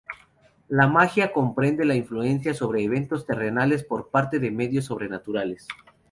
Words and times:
La 0.67 0.87
magia 0.87 1.31
comprende 1.31 1.85
la 1.85 1.93
influencia 1.93 2.55
sobre 2.55 2.83
eventos 2.83 3.23
terrenales 3.27 3.83
por 3.83 4.09
parte 4.09 4.39
de 4.39 4.49
medios 4.49 4.85
sobrenaturales. 4.85 5.67